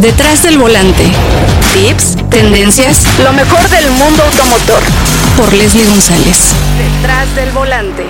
Detrás 0.00 0.42
del 0.42 0.58
volante. 0.58 1.04
Tips, 1.72 2.16
tendencias, 2.28 3.06
lo 3.20 3.32
mejor 3.32 3.60
del 3.68 3.88
mundo 3.92 4.24
automotor. 4.24 4.82
Por 5.36 5.52
Leslie 5.52 5.86
González. 5.86 6.52
Detrás 6.76 7.32
del 7.36 7.50
volante. 7.52 8.04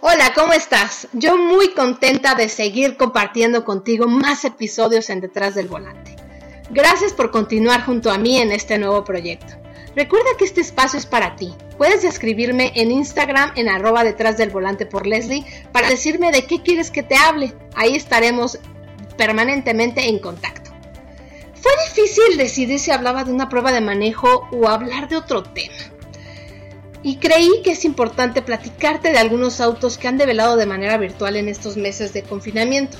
Hola, 0.00 0.32
¿cómo 0.34 0.52
estás? 0.52 1.06
Yo 1.12 1.38
muy 1.38 1.68
contenta 1.72 2.34
de 2.34 2.48
seguir 2.48 2.96
compartiendo 2.96 3.64
contigo 3.64 4.08
más 4.08 4.44
episodios 4.44 5.08
en 5.08 5.20
Detrás 5.20 5.54
del 5.54 5.68
Volante. 5.68 6.16
Gracias 6.70 7.12
por 7.12 7.30
continuar 7.30 7.84
junto 7.84 8.10
a 8.10 8.18
mí 8.18 8.38
en 8.38 8.50
este 8.50 8.78
nuevo 8.78 9.04
proyecto. 9.04 9.54
Recuerda 10.00 10.30
que 10.38 10.46
este 10.46 10.62
espacio 10.62 10.98
es 10.98 11.04
para 11.04 11.36
ti. 11.36 11.52
Puedes 11.76 12.04
escribirme 12.04 12.72
en 12.74 12.90
Instagram 12.90 13.52
en 13.54 13.68
arroba 13.68 14.02
detrás 14.02 14.38
del 14.38 14.48
volante 14.48 14.86
por 14.86 15.06
Leslie 15.06 15.44
para 15.72 15.90
decirme 15.90 16.32
de 16.32 16.46
qué 16.46 16.62
quieres 16.62 16.90
que 16.90 17.02
te 17.02 17.16
hable. 17.16 17.52
Ahí 17.74 17.96
estaremos 17.96 18.58
permanentemente 19.18 20.08
en 20.08 20.18
contacto. 20.18 20.70
Fue 21.52 21.72
difícil 21.86 22.38
decidir 22.38 22.78
si 22.78 22.90
hablaba 22.90 23.24
de 23.24 23.32
una 23.32 23.50
prueba 23.50 23.72
de 23.72 23.82
manejo 23.82 24.48
o 24.50 24.68
hablar 24.68 25.06
de 25.10 25.18
otro 25.18 25.42
tema. 25.42 25.76
Y 27.02 27.16
creí 27.16 27.60
que 27.62 27.72
es 27.72 27.84
importante 27.84 28.40
platicarte 28.40 29.12
de 29.12 29.18
algunos 29.18 29.60
autos 29.60 29.98
que 29.98 30.08
han 30.08 30.16
develado 30.16 30.56
de 30.56 30.64
manera 30.64 30.96
virtual 30.96 31.36
en 31.36 31.50
estos 31.50 31.76
meses 31.76 32.14
de 32.14 32.22
confinamiento. 32.22 32.96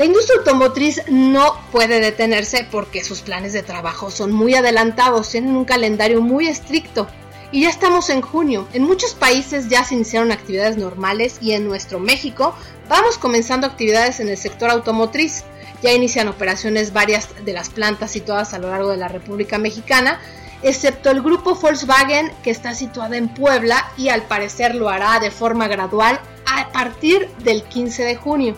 La 0.00 0.06
industria 0.06 0.38
automotriz 0.38 1.02
no 1.08 1.60
puede 1.72 2.00
detenerse 2.00 2.66
porque 2.70 3.04
sus 3.04 3.20
planes 3.20 3.52
de 3.52 3.62
trabajo 3.62 4.10
son 4.10 4.32
muy 4.32 4.54
adelantados, 4.54 5.28
tienen 5.28 5.54
un 5.54 5.66
calendario 5.66 6.22
muy 6.22 6.46
estricto. 6.46 7.06
Y 7.52 7.64
ya 7.64 7.68
estamos 7.68 8.08
en 8.08 8.22
junio. 8.22 8.66
En 8.72 8.84
muchos 8.84 9.12
países 9.12 9.68
ya 9.68 9.84
se 9.84 9.96
iniciaron 9.96 10.32
actividades 10.32 10.78
normales 10.78 11.36
y 11.42 11.52
en 11.52 11.68
nuestro 11.68 11.98
México 11.98 12.54
vamos 12.88 13.18
comenzando 13.18 13.66
actividades 13.66 14.20
en 14.20 14.30
el 14.30 14.38
sector 14.38 14.70
automotriz. 14.70 15.44
Ya 15.82 15.92
inician 15.92 16.28
operaciones 16.28 16.94
varias 16.94 17.28
de 17.44 17.52
las 17.52 17.68
plantas 17.68 18.10
situadas 18.10 18.54
a 18.54 18.58
lo 18.58 18.70
largo 18.70 18.88
de 18.88 18.96
la 18.96 19.08
República 19.08 19.58
Mexicana, 19.58 20.18
excepto 20.62 21.10
el 21.10 21.20
grupo 21.20 21.56
Volkswagen 21.56 22.32
que 22.42 22.50
está 22.50 22.72
situado 22.72 23.12
en 23.12 23.28
Puebla 23.28 23.92
y 23.98 24.08
al 24.08 24.22
parecer 24.22 24.76
lo 24.76 24.88
hará 24.88 25.20
de 25.20 25.30
forma 25.30 25.68
gradual 25.68 26.18
a 26.46 26.72
partir 26.72 27.28
del 27.44 27.64
15 27.64 28.02
de 28.02 28.16
junio. 28.16 28.56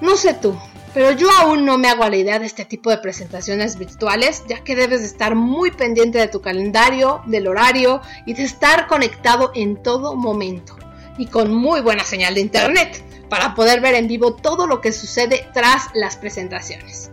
No 0.00 0.16
sé 0.16 0.34
tú, 0.34 0.56
pero 0.94 1.12
yo 1.12 1.30
aún 1.30 1.64
no 1.64 1.76
me 1.76 1.88
hago 1.88 2.08
la 2.08 2.16
idea 2.16 2.38
de 2.38 2.46
este 2.46 2.64
tipo 2.64 2.90
de 2.90 2.98
presentaciones 2.98 3.78
virtuales, 3.78 4.44
ya 4.48 4.62
que 4.62 4.76
debes 4.76 5.00
de 5.00 5.06
estar 5.06 5.34
muy 5.34 5.70
pendiente 5.70 6.18
de 6.18 6.28
tu 6.28 6.40
calendario, 6.40 7.20
del 7.26 7.48
horario 7.48 8.00
y 8.26 8.34
de 8.34 8.44
estar 8.44 8.86
conectado 8.86 9.50
en 9.54 9.82
todo 9.82 10.14
momento 10.14 10.76
y 11.18 11.26
con 11.26 11.52
muy 11.52 11.80
buena 11.80 12.04
señal 12.04 12.34
de 12.34 12.40
internet 12.40 13.04
para 13.28 13.54
poder 13.54 13.80
ver 13.80 13.94
en 13.94 14.08
vivo 14.08 14.34
todo 14.34 14.66
lo 14.66 14.80
que 14.80 14.92
sucede 14.92 15.46
tras 15.52 15.88
las 15.94 16.16
presentaciones. 16.16 17.10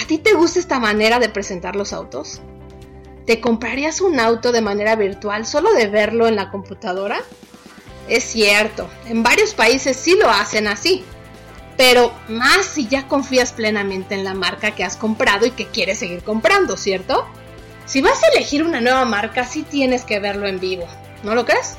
¿A 0.00 0.06
ti 0.06 0.18
te 0.18 0.34
gusta 0.34 0.60
esta 0.60 0.78
manera 0.78 1.18
de 1.18 1.28
presentar 1.28 1.76
los 1.76 1.92
autos? 1.92 2.40
¿Te 3.26 3.40
comprarías 3.40 4.00
un 4.00 4.18
auto 4.18 4.52
de 4.52 4.62
manera 4.62 4.96
virtual 4.96 5.46
solo 5.46 5.72
de 5.74 5.88
verlo 5.88 6.28
en 6.28 6.36
la 6.36 6.50
computadora? 6.50 7.20
Es 8.08 8.24
cierto, 8.24 8.88
en 9.06 9.22
varios 9.22 9.52
países 9.54 9.96
sí 9.96 10.16
lo 10.16 10.30
hacen 10.30 10.66
así, 10.66 11.04
pero 11.80 12.12
más 12.28 12.66
si 12.66 12.88
ya 12.88 13.08
confías 13.08 13.52
plenamente 13.52 14.14
en 14.14 14.22
la 14.22 14.34
marca 14.34 14.72
que 14.72 14.84
has 14.84 14.98
comprado 14.98 15.46
y 15.46 15.52
que 15.52 15.64
quieres 15.64 16.00
seguir 16.00 16.22
comprando, 16.22 16.76
¿cierto? 16.76 17.26
Si 17.86 18.02
vas 18.02 18.22
a 18.22 18.36
elegir 18.36 18.62
una 18.62 18.82
nueva 18.82 19.06
marca, 19.06 19.46
sí 19.46 19.62
tienes 19.62 20.04
que 20.04 20.20
verlo 20.20 20.46
en 20.46 20.60
vivo, 20.60 20.86
¿no 21.22 21.34
lo 21.34 21.46
crees? 21.46 21.78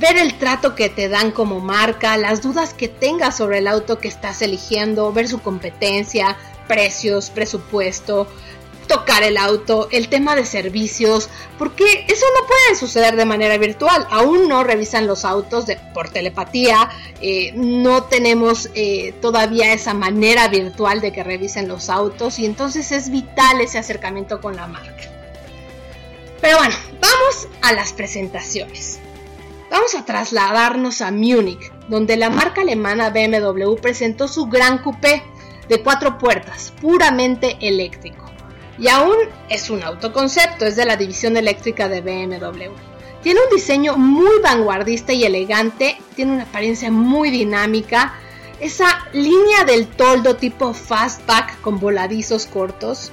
Ver 0.00 0.16
el 0.16 0.36
trato 0.38 0.74
que 0.74 0.88
te 0.88 1.08
dan 1.08 1.30
como 1.30 1.60
marca, 1.60 2.16
las 2.16 2.42
dudas 2.42 2.74
que 2.74 2.88
tengas 2.88 3.36
sobre 3.36 3.58
el 3.58 3.68
auto 3.68 4.00
que 4.00 4.08
estás 4.08 4.42
eligiendo, 4.42 5.12
ver 5.12 5.28
su 5.28 5.40
competencia, 5.40 6.36
precios, 6.66 7.30
presupuesto, 7.30 8.26
tocar 8.86 9.22
el 9.22 9.36
auto, 9.36 9.88
el 9.90 10.08
tema 10.08 10.34
de 10.36 10.44
servicios, 10.44 11.28
porque 11.58 11.84
eso 12.08 12.26
no 12.38 12.46
puede 12.46 12.76
suceder 12.78 13.16
de 13.16 13.24
manera 13.24 13.56
virtual. 13.58 14.06
Aún 14.10 14.48
no 14.48 14.64
revisan 14.64 15.06
los 15.06 15.24
autos 15.24 15.66
por 15.94 16.08
telepatía, 16.10 16.90
eh, 17.20 17.52
no 17.54 18.04
tenemos 18.04 18.68
eh, 18.74 19.14
todavía 19.20 19.72
esa 19.72 19.94
manera 19.94 20.48
virtual 20.48 21.00
de 21.00 21.12
que 21.12 21.22
revisen 21.22 21.68
los 21.68 21.88
autos 21.88 22.38
y 22.38 22.46
entonces 22.46 22.92
es 22.92 23.10
vital 23.10 23.60
ese 23.60 23.78
acercamiento 23.78 24.40
con 24.40 24.56
la 24.56 24.66
marca. 24.66 25.10
Pero 26.40 26.58
bueno, 26.58 26.74
vamos 27.00 27.48
a 27.62 27.72
las 27.72 27.92
presentaciones. 27.92 28.98
Vamos 29.70 29.94
a 29.94 30.04
trasladarnos 30.04 31.00
a 31.00 31.10
Múnich, 31.10 31.72
donde 31.88 32.16
la 32.16 32.28
marca 32.28 32.60
alemana 32.60 33.10
BMW 33.10 33.74
presentó 33.76 34.28
su 34.28 34.46
gran 34.46 34.78
coupé 34.78 35.22
de 35.68 35.82
cuatro 35.82 36.18
puertas, 36.18 36.72
puramente 36.80 37.56
eléctrico 37.60 38.31
y 38.78 38.88
aún 38.88 39.16
es 39.48 39.70
un 39.70 39.82
autoconcepto, 39.82 40.64
es 40.64 40.76
de 40.76 40.84
la 40.84 40.96
división 40.96 41.36
eléctrica 41.36 41.88
de 41.88 42.00
BMW. 42.00 42.72
Tiene 43.22 43.40
un 43.40 43.54
diseño 43.54 43.96
muy 43.96 44.40
vanguardista 44.42 45.12
y 45.12 45.24
elegante, 45.24 45.96
tiene 46.16 46.32
una 46.32 46.42
apariencia 46.44 46.90
muy 46.90 47.30
dinámica, 47.30 48.14
esa 48.58 49.06
línea 49.12 49.64
del 49.64 49.86
toldo 49.88 50.36
tipo 50.36 50.72
fastback 50.72 51.60
con 51.60 51.78
voladizos 51.78 52.46
cortos. 52.46 53.10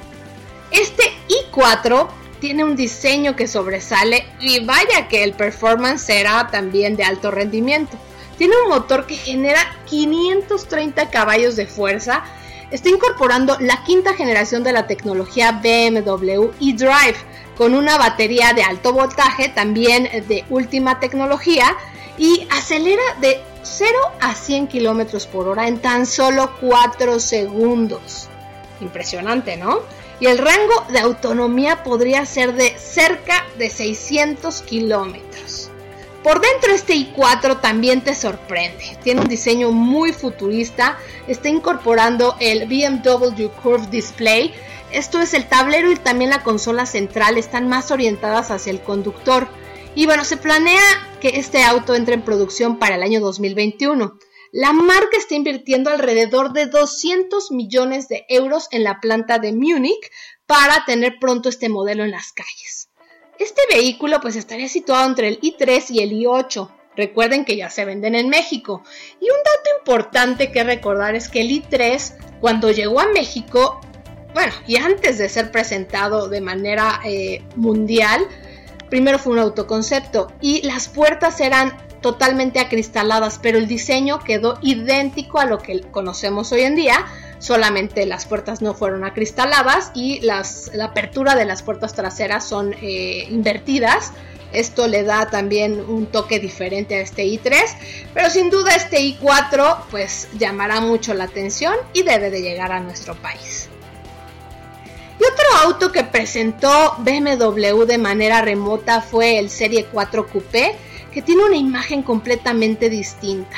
Este 0.72 1.04
i4 1.28 2.08
tiene 2.40 2.64
un 2.64 2.76
diseño 2.76 3.36
que 3.36 3.48
sobresale 3.48 4.26
y 4.40 4.64
vaya 4.64 5.08
que 5.10 5.24
el 5.24 5.34
performance 5.34 6.02
será 6.02 6.50
también 6.52 6.96
de 6.96 7.04
alto 7.04 7.32
rendimiento. 7.32 7.98
Tiene 8.38 8.56
un 8.64 8.70
motor 8.70 9.06
que 9.06 9.16
genera 9.16 9.60
530 9.86 11.10
caballos 11.10 11.56
de 11.56 11.68
fuerza 11.68 12.24
está 12.72 12.90
incorporando 12.90 13.58
la 13.60 13.84
quinta 13.84 14.14
generación 14.14 14.64
de 14.64 14.74
la 14.74 14.88
tecnología 14.88 15.52
BMW 15.64 16.52
eDrive 16.62 17.18
con 17.58 17.74
una 17.74 17.98
batería 17.98 18.54
de 18.54 18.64
alto 18.64 18.94
voltaje 18.94 19.50
también 19.50 20.04
de 20.28 20.46
última 20.50 21.00
tecnología 21.00 21.76
y 22.18 22.48
acelera 22.52 23.04
de 23.22 23.42
0 23.64 23.98
a 24.22 24.34
100 24.34 24.68
km 24.68 25.26
por 25.28 25.48
hora 25.48 25.68
en 25.68 25.80
tan 25.80 26.06
solo 26.06 26.52
4 26.62 27.20
segundos. 27.20 28.30
Impresionante, 28.82 29.58
¿no? 29.58 29.80
Y 30.20 30.28
el 30.28 30.38
rango 30.38 30.86
de 30.90 31.00
autonomía 31.00 31.84
podría 31.84 32.26
ser 32.26 32.54
de 32.54 32.78
cerca 32.78 33.46
de 33.58 33.70
600 33.70 34.62
kilómetros. 34.64 35.69
Por 36.24 36.42
dentro 36.42 36.74
este 36.74 36.96
i4 36.96 37.62
también 37.62 38.04
te 38.04 38.14
sorprende. 38.14 38.98
Tiene 39.04 39.22
un 39.22 39.28
diseño 39.28 39.72
muy 39.72 40.12
futurista. 40.12 40.98
Está 41.28 41.48
incorporando 41.48 42.36
el 42.42 42.68
BMW 42.68 43.48
Curve 43.64 43.88
Display. 43.90 44.54
Esto 44.92 45.22
es 45.22 45.34
el 45.34 45.48
tablero 45.48 45.92
y 45.92 45.96
también 45.96 46.30
la 46.30 46.44
consola 46.44 46.86
central 46.86 47.38
están 47.38 47.70
más 47.70 47.92
orientadas 47.92 48.52
hacia 48.52 48.72
el 48.72 48.82
conductor. 48.82 49.48
Y 49.96 50.08
bueno, 50.08 50.26
se 50.26 50.36
planea 50.36 50.82
que 51.22 51.40
este 51.40 51.64
auto 51.64 51.96
entre 51.96 52.16
en 52.16 52.24
producción 52.24 52.80
para 52.80 52.96
el 52.96 53.04
año 53.04 53.22
2021. 53.22 54.18
La 54.52 54.74
marca 54.74 55.18
está 55.18 55.36
invirtiendo 55.36 55.90
alrededor 55.90 56.54
de 56.54 56.66
200 56.66 57.52
millones 57.52 58.08
de 58.08 58.26
euros 58.30 58.68
en 58.72 58.84
la 58.84 59.00
planta 59.00 59.40
de 59.40 59.54
Múnich 59.54 60.12
para 60.46 60.84
tener 60.86 61.18
pronto 61.20 61.50
este 61.50 61.70
modelo 61.70 62.04
en 62.04 62.12
las 62.12 62.34
calles. 62.34 62.89
Este 63.40 63.62
vehículo 63.74 64.20
pues 64.20 64.36
estaría 64.36 64.68
situado 64.68 65.08
entre 65.08 65.30
el 65.30 65.40
i3 65.40 65.92
y 65.92 66.00
el 66.02 66.12
i8. 66.12 66.70
Recuerden 66.98 67.46
que 67.46 67.56
ya 67.56 67.70
se 67.70 67.86
venden 67.86 68.14
en 68.14 68.28
México. 68.28 68.84
Y 69.22 69.24
un 69.24 69.38
dato 69.38 69.70
importante 69.80 70.52
que 70.52 70.66
recordar 70.66 71.16
es 71.16 71.30
que 71.30 71.40
el 71.42 71.50
i3 71.50 72.40
cuando 72.42 72.70
llegó 72.70 73.00
a 73.00 73.08
México, 73.08 73.80
bueno, 74.34 74.52
y 74.68 74.76
antes 74.76 75.18
de 75.18 75.30
ser 75.30 75.52
presentado 75.52 76.28
de 76.28 76.42
manera 76.42 77.00
eh, 77.06 77.42
mundial, 77.56 78.28
primero 78.90 79.18
fue 79.18 79.34
un 79.34 79.40
autoconcepto 79.40 80.34
y 80.42 80.62
las 80.64 80.90
puertas 80.90 81.40
eran 81.40 81.78
totalmente 82.02 82.60
acristaladas, 82.60 83.40
pero 83.42 83.58
el 83.58 83.68
diseño 83.68 84.20
quedó 84.20 84.58
idéntico 84.62 85.40
a 85.40 85.46
lo 85.46 85.60
que 85.60 85.82
conocemos 85.82 86.52
hoy 86.52 86.62
en 86.62 86.76
día, 86.76 87.06
solamente 87.40 88.06
las 88.06 88.26
puertas 88.26 88.62
no 88.62 88.74
fueron 88.74 89.04
acristaladas 89.04 89.92
y 89.96 90.20
las, 90.20 90.72
la 90.74 90.86
apertura 90.86 91.36
de 91.36 91.46
las 91.46 91.64
puertas 91.64 91.94
traseras 91.94 92.48
son 92.48 92.76
eh, 92.82 93.26
invertidas. 93.30 94.12
Esto 94.52 94.88
le 94.88 95.04
da 95.04 95.30
también 95.30 95.80
un 95.80 96.08
toque 96.08 96.40
diferente 96.40 96.96
a 96.96 97.02
este 97.02 97.24
i3, 97.24 97.54
pero 98.14 98.30
sin 98.30 98.50
duda 98.50 98.76
este 98.76 99.00
i4 99.00 99.84
pues 99.92 100.28
llamará 100.38 100.82
mucho 100.82 101.14
la 101.14 101.26
atención 101.26 101.76
y 101.94 102.04
debe 102.04 102.30
de 102.30 102.42
llegar 102.42 102.72
a 102.72 102.80
nuestro 102.80 103.16
país. 103.16 103.70
Y 105.20 105.24
otro 105.24 105.68
auto 105.68 105.92
que 105.92 106.04
presentó 106.04 106.96
BMW 107.00 107.84
de 107.84 107.98
manera 107.98 108.42
remota 108.42 109.02
fue 109.02 109.38
el 109.38 109.50
Serie 109.50 109.86
4 109.86 110.28
Coupé, 110.28 110.76
que 111.12 111.22
tiene 111.22 111.44
una 111.44 111.58
imagen 111.58 112.02
completamente 112.04 112.90
distinta. 112.90 113.58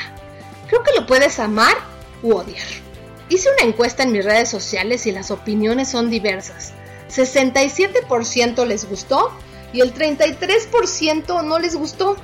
Creo 0.66 0.82
que 0.82 0.98
lo 0.98 1.06
puedes 1.06 1.38
amar 1.38 1.74
u 2.22 2.34
odiar. 2.34 2.66
Hice 3.32 3.48
una 3.48 3.66
encuesta 3.66 4.02
en 4.02 4.12
mis 4.12 4.26
redes 4.26 4.50
sociales 4.50 5.06
y 5.06 5.10
las 5.10 5.30
opiniones 5.30 5.88
son 5.88 6.10
diversas. 6.10 6.74
67% 7.08 8.66
les 8.66 8.86
gustó 8.86 9.30
y 9.72 9.80
el 9.80 9.94
33% 9.94 11.42
no 11.42 11.58
les 11.58 11.74
gustó. 11.74 12.18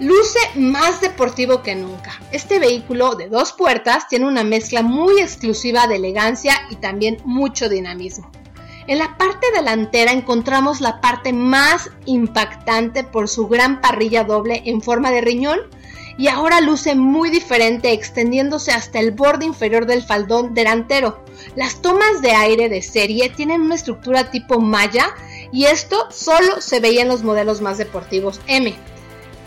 luce 0.00 0.38
más 0.54 1.02
deportivo 1.02 1.62
que 1.62 1.74
nunca. 1.74 2.18
Este 2.32 2.58
vehículo 2.58 3.14
de 3.14 3.28
dos 3.28 3.52
puertas 3.52 4.08
tiene 4.08 4.24
una 4.24 4.42
mezcla 4.42 4.80
muy 4.80 5.20
exclusiva 5.20 5.86
de 5.86 5.96
elegancia 5.96 6.54
y 6.70 6.76
también 6.76 7.18
mucho 7.26 7.68
dinamismo. 7.68 8.30
En 8.86 8.96
la 8.96 9.18
parte 9.18 9.48
delantera 9.54 10.12
encontramos 10.12 10.80
la 10.80 11.02
parte 11.02 11.34
más 11.34 11.90
impactante 12.06 13.04
por 13.04 13.28
su 13.28 13.48
gran 13.48 13.82
parrilla 13.82 14.24
doble 14.24 14.62
en 14.64 14.80
forma 14.80 15.10
de 15.10 15.20
riñón 15.20 15.58
y 16.18 16.26
ahora 16.26 16.60
luce 16.60 16.96
muy 16.96 17.30
diferente 17.30 17.92
extendiéndose 17.92 18.72
hasta 18.72 18.98
el 18.98 19.12
borde 19.12 19.46
inferior 19.46 19.86
del 19.86 20.02
faldón 20.02 20.52
delantero. 20.52 21.24
Las 21.54 21.80
tomas 21.80 22.20
de 22.20 22.32
aire 22.32 22.68
de 22.68 22.82
serie 22.82 23.30
tienen 23.30 23.62
una 23.62 23.76
estructura 23.76 24.30
tipo 24.30 24.60
malla 24.60 25.14
y 25.52 25.66
esto 25.66 26.08
solo 26.10 26.60
se 26.60 26.80
veía 26.80 27.02
en 27.02 27.08
los 27.08 27.22
modelos 27.22 27.60
más 27.60 27.78
deportivos 27.78 28.40
M. 28.48 28.74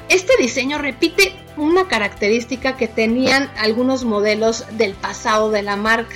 Este 0.07 0.33
diseño 0.39 0.77
repite 0.77 1.35
una 1.57 1.89
característica 1.89 2.77
que 2.77 2.87
tenían 2.87 3.51
algunos 3.57 4.05
modelos 4.05 4.65
del 4.71 4.93
pasado 4.93 5.51
de 5.51 5.63
la 5.63 5.75
marca, 5.75 6.15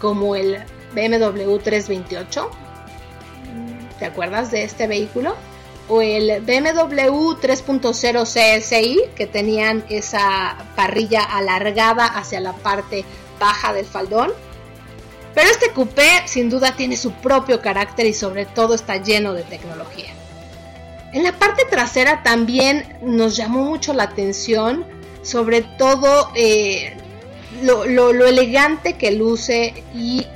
como 0.00 0.34
el 0.34 0.64
BMW 0.94 1.56
328. 1.58 2.50
¿Te 3.98 4.06
acuerdas 4.06 4.50
de 4.50 4.64
este 4.64 4.86
vehículo? 4.86 5.36
O 5.88 6.02
el 6.02 6.42
BMW 6.42 7.34
3.0 7.40 8.24
CSI, 8.24 9.00
que 9.16 9.26
tenían 9.26 9.84
esa 9.88 10.56
parrilla 10.76 11.22
alargada 11.22 12.04
hacia 12.04 12.40
la 12.40 12.52
parte 12.52 13.04
baja 13.40 13.72
del 13.72 13.86
faldón. 13.86 14.32
Pero 15.34 15.50
este 15.50 15.70
coupé 15.70 16.22
sin 16.26 16.50
duda 16.50 16.72
tiene 16.76 16.96
su 16.96 17.12
propio 17.12 17.60
carácter 17.60 18.06
y 18.06 18.12
sobre 18.12 18.44
todo 18.44 18.74
está 18.74 18.96
lleno 18.96 19.32
de 19.32 19.44
tecnología. 19.44 20.10
En 21.12 21.22
la 21.22 21.32
parte 21.32 21.64
trasera 21.64 22.22
también 22.22 22.98
nos 23.00 23.36
llamó 23.36 23.62
mucho 23.62 23.94
la 23.94 24.02
atención, 24.04 24.84
sobre 25.22 25.62
todo 25.62 26.30
eh, 26.34 26.96
lo, 27.62 27.84
lo 27.86 28.26
elegante 28.26 28.94
que 28.94 29.12
luce 29.12 29.84
y 29.94 30.26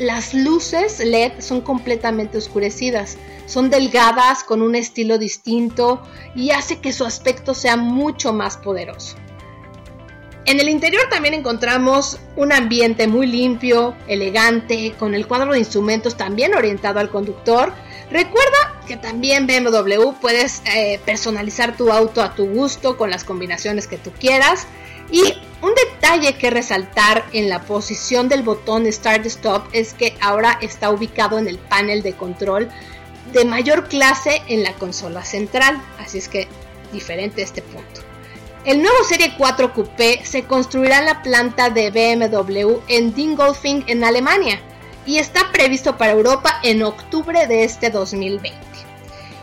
las 0.00 0.32
luces 0.32 0.98
LED 0.98 1.40
son 1.40 1.60
completamente 1.60 2.38
oscurecidas, 2.38 3.18
son 3.44 3.68
delgadas 3.68 4.44
con 4.44 4.62
un 4.62 4.74
estilo 4.74 5.18
distinto 5.18 6.00
y 6.34 6.52
hace 6.52 6.80
que 6.80 6.94
su 6.94 7.04
aspecto 7.04 7.52
sea 7.52 7.76
mucho 7.76 8.32
más 8.32 8.56
poderoso. 8.56 9.16
En 10.46 10.58
el 10.58 10.70
interior 10.70 11.02
también 11.10 11.34
encontramos 11.34 12.18
un 12.34 12.50
ambiente 12.50 13.08
muy 13.08 13.26
limpio, 13.26 13.94
elegante, 14.08 14.94
con 14.98 15.14
el 15.14 15.26
cuadro 15.26 15.52
de 15.52 15.58
instrumentos 15.58 16.16
también 16.16 16.54
orientado 16.54 16.98
al 16.98 17.10
conductor. 17.10 17.74
Recuerda 18.10 18.80
que 18.88 18.96
también 18.96 19.46
BMW 19.46 20.12
puedes 20.18 20.62
eh, 20.74 20.98
personalizar 21.04 21.76
tu 21.76 21.92
auto 21.92 22.22
a 22.22 22.34
tu 22.34 22.46
gusto 22.46 22.96
con 22.96 23.10
las 23.10 23.22
combinaciones 23.22 23.86
que 23.86 23.98
tú 23.98 24.12
quieras. 24.18 24.66
Y 25.10 25.22
un 25.62 25.74
detalle 25.74 26.36
que 26.36 26.50
resaltar 26.50 27.24
en 27.32 27.48
la 27.48 27.62
posición 27.62 28.28
del 28.28 28.42
botón 28.42 28.90
Start 28.90 29.26
Stop 29.26 29.64
es 29.72 29.94
que 29.94 30.16
ahora 30.20 30.58
está 30.60 30.90
ubicado 30.90 31.38
en 31.38 31.48
el 31.48 31.58
panel 31.58 32.02
de 32.02 32.14
control 32.14 32.70
de 33.32 33.44
mayor 33.44 33.88
clase 33.88 34.42
en 34.48 34.62
la 34.62 34.72
consola 34.74 35.24
central, 35.24 35.80
así 35.98 36.18
es 36.18 36.28
que 36.28 36.48
diferente 36.92 37.42
este 37.42 37.62
punto. 37.62 38.00
El 38.64 38.82
nuevo 38.82 39.04
Serie 39.08 39.34
4 39.38 39.72
Coupé 39.72 40.20
se 40.24 40.44
construirá 40.44 40.98
en 40.98 41.06
la 41.06 41.22
planta 41.22 41.70
de 41.70 41.90
BMW 41.90 42.80
en 42.88 43.14
Dingolfing 43.14 43.84
en 43.86 44.04
Alemania 44.04 44.60
y 45.06 45.18
está 45.18 45.50
previsto 45.50 45.96
para 45.96 46.12
Europa 46.12 46.60
en 46.62 46.82
octubre 46.82 47.46
de 47.46 47.64
este 47.64 47.90
2020. 47.90 48.58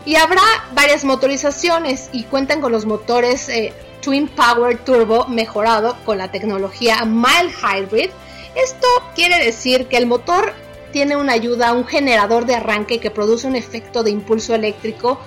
Y 0.04 0.16
habrá 0.16 0.42
varias 0.72 1.04
motorizaciones 1.04 2.10
y 2.12 2.24
cuentan 2.24 2.60
con 2.60 2.70
los 2.70 2.86
motores 2.86 3.48
eh, 3.48 3.74
Twin 4.00 4.28
Power 4.28 4.78
Turbo 4.84 5.26
mejorado 5.26 5.96
con 6.04 6.18
la 6.18 6.30
tecnología 6.30 7.04
Mild 7.04 7.52
Hybrid. 7.62 8.10
Esto 8.54 8.86
quiere 9.14 9.44
decir 9.44 9.86
que 9.86 9.96
el 9.96 10.06
motor 10.06 10.54
tiene 10.92 11.16
una 11.16 11.32
ayuda, 11.32 11.72
un 11.72 11.86
generador 11.86 12.46
de 12.46 12.54
arranque 12.54 12.98
que 12.98 13.10
produce 13.10 13.46
un 13.46 13.56
efecto 13.56 14.02
de 14.02 14.10
impulso 14.10 14.54
eléctrico 14.54 15.20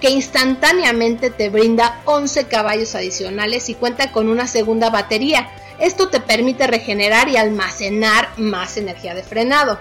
que 0.00 0.10
instantáneamente 0.10 1.30
te 1.30 1.50
brinda 1.50 2.00
11 2.06 2.46
caballos 2.46 2.94
adicionales 2.94 3.68
y 3.68 3.74
cuenta 3.74 4.12
con 4.12 4.28
una 4.28 4.46
segunda 4.46 4.88
batería. 4.88 5.50
Esto 5.78 6.08
te 6.08 6.20
permite 6.20 6.66
regenerar 6.66 7.28
y 7.28 7.36
almacenar 7.36 8.30
más 8.36 8.76
energía 8.76 9.14
de 9.14 9.22
frenado. 9.22 9.78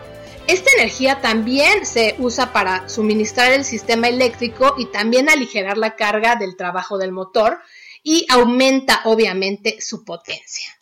Esta 0.48 0.72
energía 0.78 1.22
también 1.22 1.86
se 1.86 2.16
usa 2.18 2.52
para 2.52 2.90
suministrar 2.90 3.52
el 3.52 3.64
sistema 3.64 4.08
eléctrico 4.08 4.76
y 4.78 4.86
también 4.88 5.30
aligerar 5.30 5.78
la 5.78 5.96
carga 5.96 6.36
del 6.36 6.56
trabajo 6.56 6.98
del 6.98 7.12
motor 7.12 7.60
y 8.04 8.26
aumenta 8.30 9.02
obviamente 9.06 9.80
su 9.82 10.04
potencia. 10.04 10.80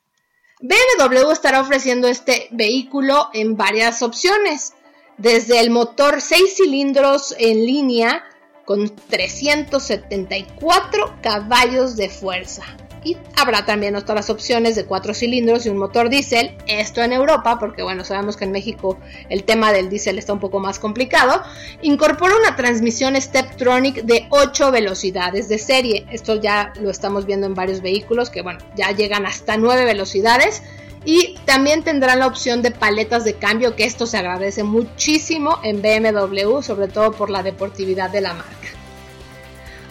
BMW 0.59 1.29
estará 1.31 1.61
ofreciendo 1.61 2.07
este 2.07 2.47
vehículo 2.51 3.29
en 3.33 3.55
varias 3.57 4.01
opciones, 4.01 4.73
desde 5.17 5.59
el 5.59 5.69
motor 5.69 6.21
6 6.21 6.55
cilindros 6.57 7.35
en 7.37 7.63
línea 7.65 8.23
con 8.65 8.95
374 8.95 11.19
caballos 11.21 11.95
de 11.95 12.09
fuerza. 12.09 12.63
Y 13.03 13.17
habrá 13.35 13.65
también 13.65 13.95
otras 13.95 14.29
opciones 14.29 14.75
de 14.75 14.85
4 14.85 15.13
cilindros 15.13 15.65
y 15.65 15.69
un 15.69 15.77
motor 15.77 16.09
diésel, 16.09 16.57
esto 16.67 17.01
en 17.01 17.13
Europa, 17.13 17.57
porque 17.59 17.83
bueno, 17.83 18.03
sabemos 18.03 18.37
que 18.37 18.45
en 18.45 18.51
México 18.51 18.97
el 19.29 19.43
tema 19.43 19.71
del 19.71 19.89
diésel 19.89 20.17
está 20.17 20.33
un 20.33 20.39
poco 20.39 20.59
más 20.59 20.79
complicado. 20.79 21.41
Incorpora 21.81 22.35
una 22.35 22.55
transmisión 22.55 23.19
Steptronic 23.19 24.03
de 24.03 24.27
8 24.29 24.71
velocidades 24.71 25.47
de 25.47 25.57
serie. 25.57 26.05
Esto 26.11 26.35
ya 26.35 26.73
lo 26.81 26.89
estamos 26.89 27.25
viendo 27.25 27.47
en 27.47 27.53
varios 27.53 27.81
vehículos 27.81 28.29
que 28.29 28.41
bueno, 28.41 28.59
ya 28.75 28.91
llegan 28.91 29.25
hasta 29.25 29.57
9 29.57 29.85
velocidades 29.85 30.63
y 31.05 31.37
también 31.45 31.83
tendrán 31.83 32.19
la 32.19 32.27
opción 32.27 32.61
de 32.61 32.71
paletas 32.71 33.23
de 33.23 33.35
cambio, 33.35 33.75
que 33.75 33.85
esto 33.85 34.05
se 34.05 34.17
agradece 34.17 34.63
muchísimo 34.63 35.57
en 35.63 35.81
BMW, 35.81 36.61
sobre 36.61 36.89
todo 36.89 37.13
por 37.13 37.29
la 37.29 37.43
deportividad 37.43 38.09
de 38.09 38.21
la 38.21 38.33
marca. 38.33 38.76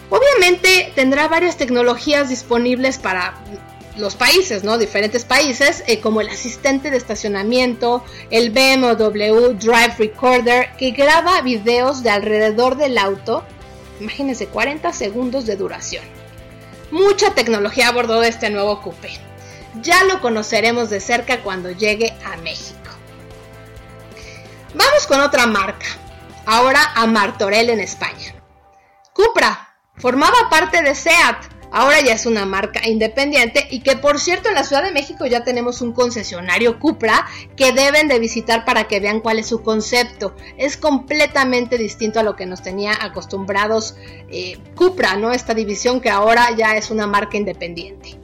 Obviamente 0.09 0.91
tendrá 0.95 1.27
varias 1.27 1.57
tecnologías 1.57 2.29
disponibles 2.29 2.97
para 2.97 3.35
los 3.97 4.15
países, 4.15 4.63
¿no? 4.63 4.77
Diferentes 4.77 5.25
países, 5.25 5.83
eh, 5.87 5.99
como 5.99 6.21
el 6.21 6.29
asistente 6.29 6.91
de 6.91 6.97
estacionamiento, 6.97 8.03
el 8.29 8.51
BMW 8.51 9.53
Drive 9.53 9.95
Recorder, 9.97 10.69
que 10.77 10.91
graba 10.91 11.41
videos 11.41 12.03
de 12.03 12.11
alrededor 12.11 12.77
del 12.77 12.97
auto, 12.97 13.43
imagínense, 13.99 14.47
40 14.47 14.93
segundos 14.93 15.45
de 15.45 15.55
duración. 15.55 16.03
Mucha 16.91 17.33
tecnología 17.33 17.89
a 17.89 17.91
bordo 17.91 18.21
de 18.21 18.29
este 18.29 18.49
nuevo 18.49 18.81
coupé 18.81 19.27
ya 19.81 20.03
lo 20.03 20.21
conoceremos 20.21 20.89
de 20.89 20.99
cerca 20.99 21.41
cuando 21.41 21.71
llegue 21.71 22.15
a 22.25 22.37
México. 22.37 22.77
Vamos 24.73 25.07
con 25.07 25.21
otra 25.21 25.47
marca, 25.47 25.85
ahora 26.45 26.91
a 26.95 27.05
Martorell 27.07 27.69
en 27.69 27.79
España. 27.79 28.35
Cupra 29.13 29.66
formaba 29.97 30.49
parte 30.49 30.81
de 30.81 30.95
SEAT, 30.95 31.37
ahora 31.71 31.99
ya 32.01 32.13
es 32.13 32.25
una 32.25 32.45
marca 32.45 32.87
independiente 32.87 33.67
y 33.69 33.81
que 33.81 33.97
por 33.97 34.19
cierto 34.19 34.49
en 34.49 34.55
la 34.55 34.63
Ciudad 34.63 34.83
de 34.83 34.91
México 34.91 35.25
ya 35.25 35.43
tenemos 35.43 35.81
un 35.81 35.91
concesionario 35.91 36.79
Cupra 36.79 37.25
que 37.55 37.71
deben 37.71 38.07
de 38.07 38.19
visitar 38.19 38.65
para 38.65 38.85
que 38.85 38.99
vean 38.99 39.19
cuál 39.19 39.39
es 39.39 39.47
su 39.47 39.61
concepto. 39.61 40.35
Es 40.57 40.77
completamente 40.77 41.77
distinto 41.77 42.19
a 42.19 42.23
lo 42.23 42.35
que 42.35 42.45
nos 42.45 42.61
tenía 42.61 42.93
acostumbrados 42.99 43.95
eh, 44.29 44.57
Cupra, 44.75 45.15
¿no? 45.15 45.31
Esta 45.31 45.53
división 45.53 46.01
que 46.01 46.09
ahora 46.09 46.51
ya 46.55 46.75
es 46.75 46.91
una 46.91 47.07
marca 47.07 47.37
independiente 47.37 48.17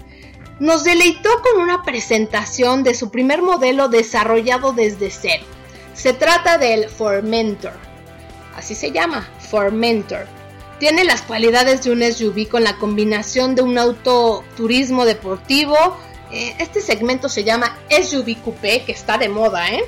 nos 0.60 0.84
deleitó 0.84 1.30
con 1.42 1.62
una 1.62 1.84
presentación 1.84 2.84
de 2.84 2.94
su 2.94 3.10
primer 3.10 3.42
modelo 3.42 3.90
desarrollado 3.90 4.72
desde 4.72 5.10
cero. 5.10 5.44
Se 5.94 6.14
trata 6.14 6.58
del 6.58 6.90
Formentor, 6.90 7.74
así 8.56 8.76
se 8.76 8.92
llama, 8.92 9.28
Formentor. 9.40 10.26
Tiene 10.84 11.06
las 11.06 11.22
cualidades 11.22 11.82
de 11.86 11.92
un 11.92 12.04
SUV 12.04 12.50
con 12.50 12.66
la 12.66 12.76
combinación 12.76 13.56
de 13.56 13.62
un 13.62 13.78
auto 13.78 14.44
turismo 14.58 15.06
deportivo. 15.06 15.78
Eh, 16.30 16.58
este 16.60 16.82
segmento 16.82 17.30
se 17.30 17.46
llama 17.46 17.80
SUV 17.90 18.42
Coupé, 18.44 18.84
que 18.84 18.92
está 18.92 19.18
de 19.18 19.30
moda, 19.30 19.70
¿eh? 19.70 19.86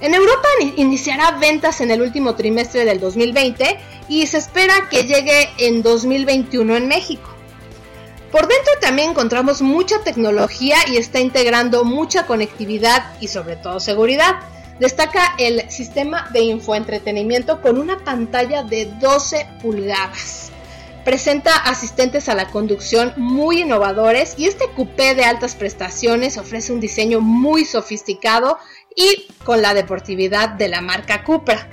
En 0.00 0.12
Europa 0.12 0.48
iniciará 0.74 1.38
ventas 1.38 1.80
en 1.80 1.92
el 1.92 2.02
último 2.02 2.34
trimestre 2.34 2.84
del 2.84 2.98
2020 2.98 3.78
y 4.08 4.26
se 4.26 4.38
espera 4.38 4.88
que 4.90 5.04
llegue 5.04 5.50
en 5.58 5.84
2021 5.84 6.74
en 6.74 6.88
México. 6.88 7.30
Por 8.32 8.48
dentro 8.48 8.72
también 8.80 9.10
encontramos 9.10 9.62
mucha 9.62 10.02
tecnología 10.02 10.78
y 10.88 10.96
está 10.96 11.20
integrando 11.20 11.84
mucha 11.84 12.26
conectividad 12.26 13.12
y 13.20 13.28
sobre 13.28 13.54
todo 13.54 13.78
seguridad. 13.78 14.40
Destaca 14.78 15.34
el 15.38 15.70
sistema 15.70 16.28
de 16.32 16.40
infoentretenimiento 16.40 17.62
con 17.62 17.78
una 17.78 17.98
pantalla 17.98 18.64
de 18.64 18.86
12 18.86 19.46
pulgadas. 19.62 20.50
Presenta 21.04 21.54
asistentes 21.54 22.28
a 22.28 22.34
la 22.34 22.50
conducción 22.50 23.12
muy 23.16 23.60
innovadores 23.60 24.34
y 24.38 24.46
este 24.46 24.70
coupé 24.74 25.14
de 25.14 25.24
altas 25.24 25.54
prestaciones 25.54 26.38
ofrece 26.38 26.72
un 26.72 26.80
diseño 26.80 27.20
muy 27.20 27.64
sofisticado 27.66 28.58
y 28.96 29.28
con 29.44 29.60
la 29.62 29.74
deportividad 29.74 30.48
de 30.48 30.68
la 30.68 30.80
marca 30.80 31.22
Cupra. 31.22 31.68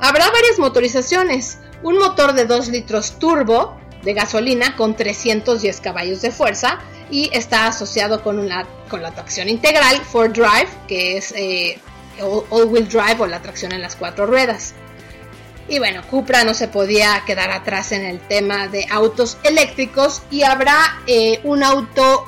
Habrá 0.00 0.28
varias 0.30 0.58
motorizaciones, 0.58 1.58
un 1.82 1.98
motor 1.98 2.34
de 2.34 2.46
2 2.46 2.68
litros 2.68 3.18
turbo 3.18 3.76
de 4.02 4.12
gasolina 4.12 4.76
con 4.76 4.96
310 4.96 5.80
caballos 5.80 6.20
de 6.20 6.30
fuerza 6.30 6.80
y 7.10 7.30
está 7.32 7.68
asociado 7.68 8.22
con, 8.22 8.48
con 8.90 9.02
la 9.02 9.12
tracción 9.12 9.48
integral 9.48 9.96
Ford 10.00 10.32
Drive, 10.32 10.68
que 10.88 11.16
es 11.16 11.32
eh, 11.36 11.78
all-wheel 12.20 12.88
drive 12.88 13.16
o 13.20 13.26
la 13.26 13.42
tracción 13.42 13.72
en 13.72 13.82
las 13.82 13.96
cuatro 13.96 14.26
ruedas. 14.26 14.74
Y 15.68 15.78
bueno, 15.78 16.02
Cupra 16.10 16.44
no 16.44 16.52
se 16.52 16.68
podía 16.68 17.22
quedar 17.26 17.50
atrás 17.50 17.92
en 17.92 18.04
el 18.04 18.20
tema 18.20 18.68
de 18.68 18.86
autos 18.90 19.38
eléctricos 19.44 20.22
y 20.30 20.42
habrá 20.42 20.76
eh, 21.06 21.40
un 21.44 21.62
auto 21.62 22.26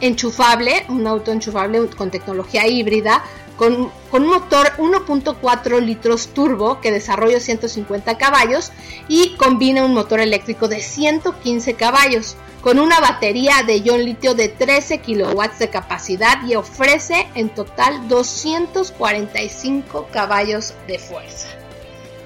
enchufable, 0.00 0.84
un 0.88 1.06
auto 1.06 1.30
enchufable 1.30 1.86
con 1.96 2.10
tecnología 2.10 2.66
híbrida, 2.66 3.22
con, 3.62 3.92
un 4.10 4.26
motor 4.26 4.72
1.4 4.78 5.80
litros 5.80 6.34
turbo 6.34 6.80
que 6.80 6.90
desarrolla 6.90 7.38
150 7.38 8.18
caballos 8.18 8.72
y 9.06 9.36
combina 9.36 9.84
un 9.84 9.94
motor 9.94 10.18
eléctrico 10.18 10.66
de 10.66 10.80
115 10.80 11.74
caballos 11.74 12.34
con 12.60 12.80
una 12.80 12.98
batería 12.98 13.62
de 13.64 13.78
ion 13.78 14.04
litio 14.04 14.34
de 14.34 14.48
13 14.48 14.98
kilowatts 14.98 15.60
de 15.60 15.70
capacidad 15.70 16.44
y 16.44 16.56
ofrece 16.56 17.28
en 17.36 17.50
total 17.50 18.08
245 18.08 20.08
caballos 20.12 20.74
de 20.88 20.98
fuerza. 20.98 21.46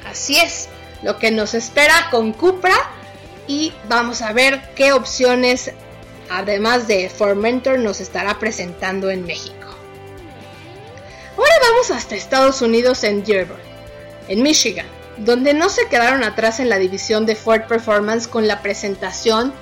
Así 0.09 0.38
es, 0.38 0.71
lo 1.02 1.19
que 1.19 1.33
nos 1.33 1.52
espera 1.52 2.09
con 2.11 2.33
Cupra 2.33 2.76
y 3.47 3.75
vamos 3.90 4.23
a 4.23 4.33
ver 4.33 4.62
qué 4.75 4.95
opciones 4.95 5.71
además 6.31 6.88
de 6.88 7.11
Formentor 7.11 7.78
nos 7.78 8.00
estará 8.00 8.38
presentando 8.38 9.11
en 9.11 9.26
México. 9.26 9.56
Ahora 11.76 11.88
vamos 11.88 12.02
hasta 12.02 12.16
Estados 12.16 12.62
Unidos 12.62 13.04
en 13.04 13.23
Dearborn, 13.23 13.61
en 14.28 14.42
Michigan, 14.42 14.87
donde 15.18 15.52
no 15.52 15.68
se 15.68 15.87
quedaron 15.88 16.25
atrás 16.25 16.59
en 16.59 16.71
la 16.71 16.78
división 16.78 17.26
de 17.26 17.37
Ford 17.37 17.64
Performance 17.68 18.28
con 18.28 18.49
la 18.49 18.62
presentación 18.62 19.52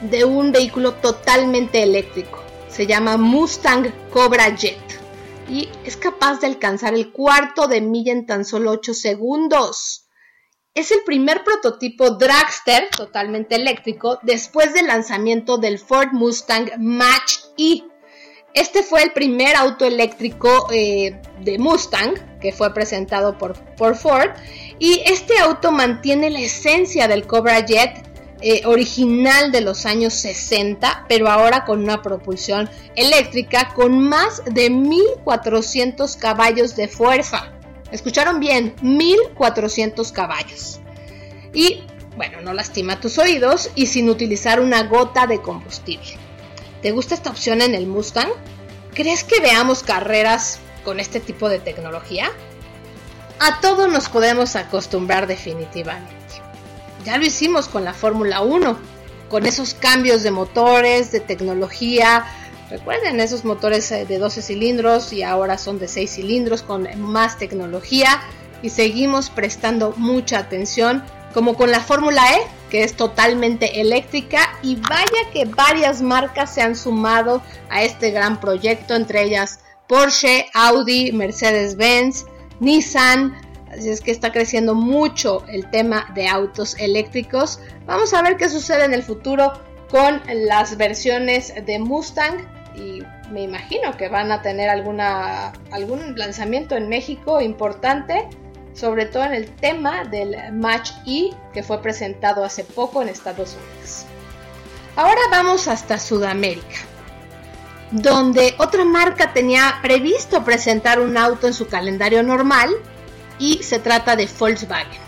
de 0.00 0.24
un 0.24 0.52
vehículo 0.52 0.94
totalmente 0.94 1.82
eléctrico. 1.82 2.42
Se 2.70 2.86
llama 2.86 3.18
Mustang 3.18 3.92
Cobra 4.10 4.48
Jet 4.56 4.80
y 5.50 5.68
es 5.84 5.98
capaz 5.98 6.40
de 6.40 6.46
alcanzar 6.46 6.94
el 6.94 7.12
cuarto 7.12 7.68
de 7.68 7.82
milla 7.82 8.12
en 8.12 8.24
tan 8.24 8.46
solo 8.46 8.70
8 8.70 8.94
segundos. 8.94 10.08
Es 10.72 10.90
el 10.92 11.02
primer 11.04 11.44
prototipo 11.44 12.12
dragster 12.12 12.88
totalmente 12.88 13.56
eléctrico 13.56 14.18
después 14.22 14.72
del 14.72 14.86
lanzamiento 14.86 15.58
del 15.58 15.78
Ford 15.78 16.12
Mustang 16.12 16.70
Match 16.78 17.34
E. 17.58 17.82
Este 18.54 18.82
fue 18.82 19.02
el 19.02 19.12
primer 19.12 19.54
auto 19.56 19.84
eléctrico 19.84 20.68
eh, 20.72 21.20
de 21.40 21.58
Mustang 21.58 22.14
que 22.40 22.52
fue 22.52 22.74
presentado 22.74 23.38
por, 23.38 23.54
por, 23.76 23.96
Ford 23.96 24.30
y 24.78 25.02
este 25.06 25.38
auto 25.38 25.70
mantiene 25.70 26.30
la 26.30 26.40
esencia 26.40 27.06
del 27.06 27.26
Cobra 27.26 27.64
Jet 27.64 28.10
eh, 28.42 28.62
original 28.64 29.52
de 29.52 29.60
los 29.60 29.84
años 29.84 30.14
60, 30.14 31.04
pero 31.08 31.28
ahora 31.28 31.66
con 31.66 31.82
una 31.82 32.00
propulsión 32.00 32.70
eléctrica 32.96 33.72
con 33.74 34.00
más 34.00 34.42
de 34.46 34.70
1400 34.70 36.16
caballos 36.16 36.74
de 36.74 36.88
fuerza. 36.88 37.52
Escucharon 37.92 38.40
bien, 38.40 38.74
1400 38.80 40.10
caballos. 40.12 40.80
Y 41.52 41.82
bueno, 42.16 42.40
no 42.40 42.54
lastima 42.54 42.98
tus 42.98 43.18
oídos 43.18 43.70
y 43.74 43.86
sin 43.86 44.08
utilizar 44.08 44.60
una 44.60 44.84
gota 44.84 45.26
de 45.26 45.42
combustible. 45.42 46.19
¿Te 46.82 46.92
gusta 46.92 47.14
esta 47.14 47.30
opción 47.30 47.62
en 47.62 47.74
el 47.74 47.86
Mustang? 47.86 48.30
¿Crees 48.94 49.24
que 49.24 49.40
veamos 49.40 49.82
carreras 49.82 50.58
con 50.84 51.00
este 51.00 51.20
tipo 51.20 51.48
de 51.48 51.58
tecnología? 51.58 52.30
A 53.38 53.60
todo 53.60 53.88
nos 53.88 54.08
podemos 54.08 54.56
acostumbrar 54.56 55.26
definitivamente. 55.26 56.14
Ya 57.04 57.16
lo 57.16 57.24
hicimos 57.24 57.68
con 57.68 57.84
la 57.84 57.94
Fórmula 57.94 58.40
1, 58.40 58.78
con 59.28 59.46
esos 59.46 59.74
cambios 59.74 60.22
de 60.22 60.30
motores, 60.30 61.12
de 61.12 61.20
tecnología, 61.20 62.26
Recuerden 62.70 63.18
esos 63.18 63.44
motores 63.44 63.90
eh, 63.90 64.06
de 64.06 64.18
12 64.18 64.42
cilindros 64.42 65.12
y 65.12 65.24
ahora 65.24 65.58
son 65.58 65.80
de 65.80 65.88
6 65.88 66.08
cilindros 66.08 66.62
con 66.62 66.88
más 67.00 67.36
tecnología 67.36 68.22
y 68.62 68.70
seguimos 68.70 69.28
prestando 69.28 69.92
mucha 69.96 70.38
atención 70.38 71.02
como 71.32 71.54
con 71.54 71.70
la 71.70 71.80
Fórmula 71.80 72.22
E 72.34 72.46
que 72.70 72.84
es 72.84 72.94
totalmente 72.94 73.80
eléctrica 73.80 74.58
y 74.62 74.76
vaya 74.76 75.30
que 75.32 75.44
varias 75.44 76.00
marcas 76.02 76.54
se 76.54 76.62
han 76.62 76.76
sumado 76.76 77.42
a 77.68 77.82
este 77.82 78.10
gran 78.10 78.40
proyecto 78.40 78.94
entre 78.94 79.22
ellas 79.22 79.60
Porsche, 79.88 80.46
Audi, 80.54 81.10
Mercedes-Benz, 81.10 82.24
Nissan, 82.60 83.36
así 83.72 83.88
es 83.88 84.00
que 84.00 84.12
está 84.12 84.30
creciendo 84.30 84.76
mucho 84.76 85.44
el 85.48 85.68
tema 85.68 86.06
de 86.14 86.28
autos 86.28 86.76
eléctricos. 86.78 87.58
Vamos 87.86 88.14
a 88.14 88.22
ver 88.22 88.36
qué 88.36 88.48
sucede 88.48 88.84
en 88.84 88.94
el 88.94 89.02
futuro 89.02 89.52
con 89.90 90.22
las 90.32 90.76
versiones 90.76 91.52
de 91.66 91.80
Mustang 91.80 92.46
y 92.76 93.02
me 93.32 93.42
imagino 93.42 93.96
que 93.96 94.08
van 94.08 94.30
a 94.30 94.42
tener 94.42 94.70
alguna, 94.70 95.52
algún 95.72 96.16
lanzamiento 96.16 96.76
en 96.76 96.88
México 96.88 97.40
importante, 97.40 98.28
sobre 98.74 99.06
todo 99.06 99.24
en 99.24 99.34
el 99.34 99.50
tema 99.50 100.04
del 100.04 100.36
Match 100.52 100.92
E 101.06 101.30
que 101.52 101.62
fue 101.62 101.82
presentado 101.82 102.44
hace 102.44 102.64
poco 102.64 103.02
en 103.02 103.08
Estados 103.08 103.56
Unidos. 103.56 104.04
Ahora 104.96 105.20
vamos 105.30 105.68
hasta 105.68 105.98
Sudamérica, 105.98 106.78
donde 107.90 108.54
otra 108.58 108.84
marca 108.84 109.32
tenía 109.32 109.78
previsto 109.82 110.44
presentar 110.44 111.00
un 111.00 111.16
auto 111.16 111.46
en 111.46 111.54
su 111.54 111.68
calendario 111.68 112.22
normal 112.22 112.70
y 113.38 113.62
se 113.62 113.78
trata 113.78 114.16
de 114.16 114.28
Volkswagen. 114.38 115.00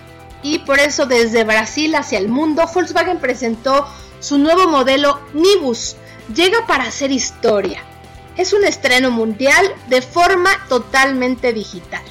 Y 0.43 0.61
por 0.61 0.81
eso 0.81 1.07
desde 1.07 1.45
Brasil 1.45 1.95
hacia 1.95 2.19
el 2.19 2.29
mundo, 2.29 2.69
Volkswagen 2.73 3.19
presentó 3.19 3.87
su 4.21 4.39
nuevo 4.39 4.69
modelo 4.69 5.21
Nibus, 5.35 5.97
llega 6.35 6.67
para 6.67 6.85
hacer 6.85 7.11
historia. 7.11 7.83
Es 8.37 8.53
un 8.53 8.65
estreno 8.65 9.11
mundial 9.11 9.75
de 9.89 10.01
forma 10.01 10.51
totalmente 10.69 11.53
digital. 11.53 12.03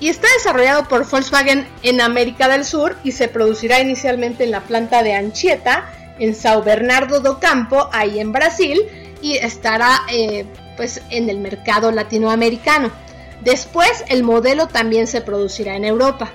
Y 0.00 0.08
está 0.08 0.28
desarrollado 0.36 0.86
por 0.86 1.08
Volkswagen 1.08 1.66
en 1.82 2.00
América 2.00 2.48
del 2.48 2.64
Sur 2.64 2.96
y 3.02 3.12
se 3.12 3.28
producirá 3.28 3.80
inicialmente 3.80 4.44
en 4.44 4.52
la 4.52 4.60
planta 4.62 5.02
de 5.02 5.14
Anchieta, 5.14 5.92
en 6.18 6.34
Sao 6.34 6.62
Bernardo 6.62 7.20
do 7.20 7.40
Campo, 7.40 7.88
ahí 7.92 8.20
en 8.20 8.32
Brasil, 8.32 8.80
y 9.20 9.36
estará 9.36 10.02
eh, 10.10 10.46
pues 10.76 11.02
en 11.10 11.28
el 11.28 11.38
mercado 11.40 11.90
latinoamericano. 11.90 12.90
Después 13.42 14.04
el 14.08 14.22
modelo 14.22 14.68
también 14.68 15.06
se 15.06 15.20
producirá 15.20 15.76
en 15.76 15.84
Europa 15.84 16.32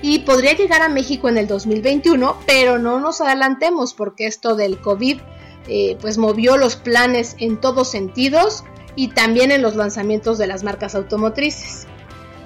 y 0.00 0.20
podría 0.20 0.54
llegar 0.54 0.82
a 0.82 0.88
México 0.88 1.28
en 1.28 1.38
el 1.38 1.46
2021, 1.46 2.36
pero 2.46 2.78
no 2.78 3.00
nos 3.00 3.20
adelantemos 3.20 3.94
porque 3.94 4.26
esto 4.26 4.54
del 4.54 4.80
COVID 4.80 5.20
eh, 5.66 5.98
pues 6.00 6.18
movió 6.18 6.56
los 6.56 6.76
planes 6.76 7.36
en 7.38 7.60
todos 7.60 7.90
sentidos 7.90 8.64
y 8.94 9.08
también 9.08 9.52
en 9.52 9.62
los 9.62 9.76
lanzamientos 9.76 10.38
de 10.38 10.46
las 10.46 10.62
marcas 10.62 10.94
automotrices. 10.94 11.86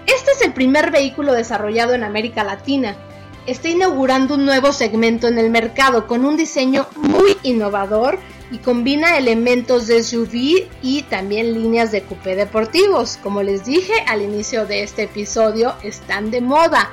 Este 0.06 0.32
es 0.32 0.42
el 0.42 0.52
primer 0.52 0.90
vehículo 0.90 1.32
desarrollado 1.32 1.94
en 1.94 2.04
América 2.04 2.44
Latina. 2.44 2.96
Está 3.46 3.68
inaugurando 3.68 4.34
un 4.34 4.44
nuevo 4.44 4.72
segmento 4.72 5.28
en 5.28 5.38
el 5.38 5.50
mercado 5.50 6.06
con 6.06 6.24
un 6.24 6.36
diseño 6.36 6.86
muy 6.96 7.36
innovador 7.42 8.18
y 8.52 8.58
combina 8.58 9.16
elementos 9.16 9.86
de 9.86 10.02
SUV 10.02 10.68
y 10.82 11.02
también 11.08 11.54
líneas 11.54 11.90
de 11.90 12.02
coupé 12.02 12.36
deportivos. 12.36 13.18
Como 13.22 13.42
les 13.42 13.64
dije 13.64 13.94
al 14.06 14.22
inicio 14.22 14.66
de 14.66 14.82
este 14.82 15.04
episodio, 15.04 15.74
están 15.82 16.30
de 16.30 16.40
moda. 16.40 16.90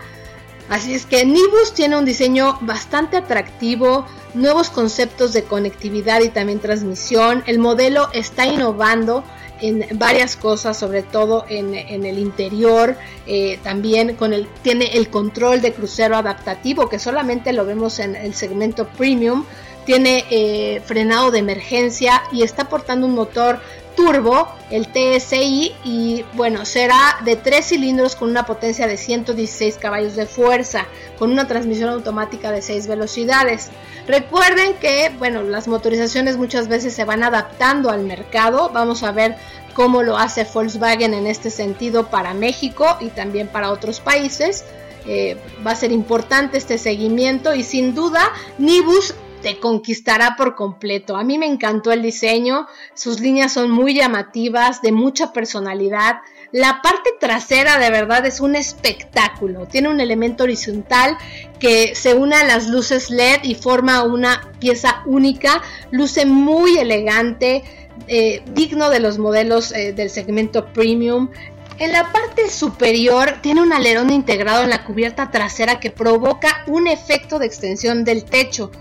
Así 0.69 0.93
es 0.93 1.05
que 1.05 1.25
Nibus 1.25 1.73
tiene 1.73 1.97
un 1.97 2.05
diseño 2.05 2.57
bastante 2.61 3.17
atractivo, 3.17 4.05
nuevos 4.35 4.69
conceptos 4.69 5.33
de 5.33 5.43
conectividad 5.43 6.21
y 6.21 6.29
también 6.29 6.59
transmisión. 6.59 7.43
El 7.47 7.59
modelo 7.59 8.09
está 8.13 8.45
innovando 8.45 9.23
en 9.61 9.85
varias 9.97 10.35
cosas, 10.35 10.77
sobre 10.77 11.03
todo 11.03 11.45
en, 11.49 11.73
el 11.73 12.19
interior. 12.19 12.95
Eh, 13.25 13.59
también 13.63 14.15
con 14.15 14.33
el, 14.33 14.47
tiene 14.61 14.97
el 14.97 15.09
control 15.09 15.61
de 15.61 15.73
crucero 15.73 16.15
adaptativo, 16.15 16.89
que 16.89 16.99
solamente 16.99 17.53
lo 17.53 17.65
vemos 17.65 17.99
en 17.99 18.15
el 18.15 18.33
segmento 18.33 18.87
premium. 18.87 19.45
Tiene 19.85 20.25
eh, 20.29 20.81
frenado 20.85 21.31
de 21.31 21.39
emergencia 21.39 22.21
y 22.31 22.43
está 22.43 22.63
aportando 22.63 23.07
un 23.07 23.15
motor 23.15 23.59
turbo, 23.99 24.47
el 24.71 24.87
TSI, 24.87 25.75
y 25.83 26.23
bueno, 26.33 26.63
será 26.63 27.17
de 27.25 27.35
3 27.35 27.65
cilindros 27.65 28.15
con 28.15 28.29
una 28.29 28.45
potencia 28.45 28.87
de 28.87 28.95
116 28.95 29.75
caballos 29.75 30.15
de 30.15 30.25
fuerza, 30.25 30.85
con 31.17 31.31
una 31.31 31.47
transmisión 31.47 31.89
automática 31.89 32.49
de 32.49 32.61
6 32.61 32.87
velocidades. 32.87 33.71
Recuerden 34.07 34.75
que, 34.75 35.11
bueno, 35.19 35.43
las 35.43 35.67
motorizaciones 35.67 36.37
muchas 36.37 36.69
veces 36.69 36.93
se 36.93 37.03
van 37.03 37.23
adaptando 37.23 37.89
al 37.89 38.03
mercado. 38.03 38.69
Vamos 38.69 39.03
a 39.03 39.11
ver 39.11 39.35
cómo 39.73 40.01
lo 40.01 40.17
hace 40.17 40.45
Volkswagen 40.45 41.13
en 41.13 41.27
este 41.27 41.49
sentido 41.49 42.09
para 42.09 42.33
México 42.33 42.85
y 43.01 43.09
también 43.09 43.49
para 43.49 43.69
otros 43.69 43.99
países. 43.99 44.63
Eh, 45.07 45.35
va 45.67 45.71
a 45.71 45.75
ser 45.75 45.91
importante 45.91 46.57
este 46.57 46.77
seguimiento 46.77 47.53
y 47.53 47.63
sin 47.63 47.93
duda 47.93 48.31
Nibus 48.57 49.13
te 49.41 49.59
conquistará 49.59 50.35
por 50.37 50.55
completo. 50.55 51.15
A 51.15 51.23
mí 51.23 51.37
me 51.37 51.45
encantó 51.45 51.91
el 51.91 52.01
diseño, 52.01 52.67
sus 52.93 53.19
líneas 53.19 53.53
son 53.53 53.71
muy 53.71 53.93
llamativas, 53.93 54.81
de 54.81 54.91
mucha 54.91 55.33
personalidad. 55.33 56.17
La 56.51 56.81
parte 56.81 57.11
trasera 57.19 57.77
de 57.77 57.91
verdad 57.91 58.25
es 58.25 58.39
un 58.39 58.55
espectáculo. 58.55 59.67
Tiene 59.67 59.89
un 59.89 59.99
elemento 59.99 60.43
horizontal 60.43 61.17
que 61.59 61.93
se 61.95 62.15
une 62.15 62.35
a 62.35 62.43
las 62.43 62.67
luces 62.67 63.11
LED 63.11 63.43
y 63.43 63.55
forma 63.55 64.03
una 64.03 64.51
pieza 64.59 65.03
única. 65.05 65.61
Luce 65.91 66.25
muy 66.25 66.77
elegante, 66.77 67.63
eh, 68.07 68.41
digno 68.53 68.89
de 68.89 68.99
los 68.99 69.19
modelos 69.19 69.71
eh, 69.71 69.93
del 69.93 70.09
segmento 70.09 70.65
premium. 70.73 71.29
En 71.77 71.91
la 71.93 72.11
parte 72.11 72.49
superior 72.49 73.37
tiene 73.41 73.61
un 73.61 73.71
alerón 73.71 74.09
integrado 74.09 74.63
en 74.63 74.69
la 74.69 74.83
cubierta 74.83 75.31
trasera 75.31 75.79
que 75.79 75.91
provoca 75.91 76.63
un 76.67 76.87
efecto 76.87 77.39
de 77.39 77.45
extensión 77.45 78.03
del 78.03 78.25
techo, 78.25 78.71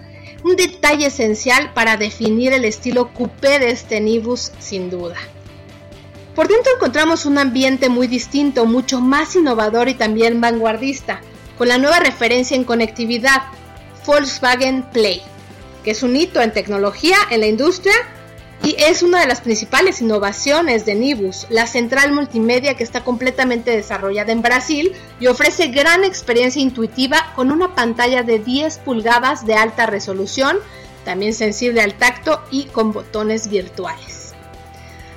un 0.44 0.56
detalle 0.56 1.06
esencial 1.06 1.72
para 1.74 1.96
definir 1.96 2.52
el 2.52 2.64
estilo 2.64 3.12
coupé 3.12 3.58
de 3.58 3.70
este 3.70 4.00
Nibus 4.00 4.52
sin 4.58 4.90
duda. 4.90 5.16
Por 6.34 6.48
dentro 6.48 6.72
encontramos 6.74 7.26
un 7.26 7.38
ambiente 7.38 7.88
muy 7.88 8.06
distinto, 8.06 8.64
mucho 8.64 9.00
más 9.00 9.34
innovador 9.34 9.88
y 9.88 9.94
también 9.94 10.40
vanguardista, 10.40 11.20
con 11.56 11.68
la 11.68 11.78
nueva 11.78 11.98
referencia 11.98 12.56
en 12.56 12.64
conectividad, 12.64 13.42
Volkswagen 14.06 14.84
Play, 14.92 15.20
que 15.82 15.90
es 15.90 16.02
un 16.02 16.16
hito 16.16 16.40
en 16.40 16.52
tecnología 16.52 17.16
en 17.30 17.40
la 17.40 17.46
industria 17.46 17.94
y 18.62 18.74
es 18.78 19.02
una 19.02 19.20
de 19.20 19.26
las 19.26 19.40
principales 19.40 20.00
innovaciones 20.00 20.84
de 20.84 20.94
Nibus, 20.94 21.46
la 21.48 21.66
central 21.66 22.12
multimedia 22.12 22.74
que 22.74 22.82
está 22.82 23.04
completamente 23.04 23.70
desarrollada 23.70 24.32
en 24.32 24.42
Brasil 24.42 24.92
y 25.20 25.28
ofrece 25.28 25.68
gran 25.68 26.04
experiencia 26.04 26.60
intuitiva 26.60 27.32
con 27.36 27.52
una 27.52 27.74
pantalla 27.74 28.22
de 28.22 28.40
10 28.40 28.78
pulgadas 28.78 29.46
de 29.46 29.54
alta 29.54 29.86
resolución, 29.86 30.58
también 31.04 31.34
sensible 31.34 31.80
al 31.80 31.94
tacto 31.94 32.42
y 32.50 32.64
con 32.64 32.92
botones 32.92 33.48
virtuales. 33.48 34.34